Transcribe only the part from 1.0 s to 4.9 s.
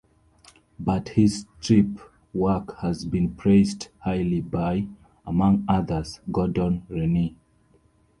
his strip work has been praised highly by,